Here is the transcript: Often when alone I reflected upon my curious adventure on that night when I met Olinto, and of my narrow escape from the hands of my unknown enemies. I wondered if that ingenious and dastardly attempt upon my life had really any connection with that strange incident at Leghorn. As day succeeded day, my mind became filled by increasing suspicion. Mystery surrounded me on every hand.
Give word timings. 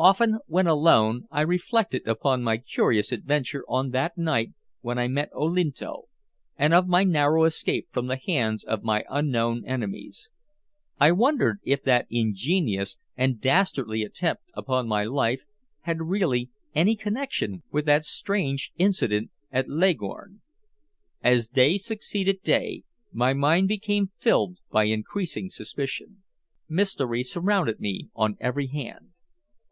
Often 0.00 0.38
when 0.46 0.68
alone 0.68 1.26
I 1.28 1.40
reflected 1.40 2.06
upon 2.06 2.44
my 2.44 2.56
curious 2.58 3.10
adventure 3.10 3.64
on 3.66 3.90
that 3.90 4.16
night 4.16 4.52
when 4.80 4.96
I 4.96 5.08
met 5.08 5.28
Olinto, 5.34 6.04
and 6.56 6.72
of 6.72 6.86
my 6.86 7.02
narrow 7.02 7.42
escape 7.42 7.88
from 7.90 8.06
the 8.06 8.16
hands 8.16 8.62
of 8.62 8.84
my 8.84 9.02
unknown 9.10 9.66
enemies. 9.66 10.30
I 11.00 11.10
wondered 11.10 11.58
if 11.64 11.82
that 11.82 12.06
ingenious 12.10 12.96
and 13.16 13.40
dastardly 13.40 14.02
attempt 14.02 14.52
upon 14.54 14.86
my 14.86 15.02
life 15.02 15.40
had 15.80 15.98
really 16.00 16.48
any 16.76 16.94
connection 16.94 17.64
with 17.72 17.84
that 17.86 18.04
strange 18.04 18.70
incident 18.78 19.32
at 19.50 19.68
Leghorn. 19.68 20.42
As 21.24 21.48
day 21.48 21.76
succeeded 21.76 22.42
day, 22.44 22.84
my 23.12 23.34
mind 23.34 23.66
became 23.66 24.12
filled 24.16 24.58
by 24.70 24.84
increasing 24.84 25.50
suspicion. 25.50 26.22
Mystery 26.68 27.24
surrounded 27.24 27.80
me 27.80 28.10
on 28.14 28.36
every 28.38 28.68
hand. 28.68 29.06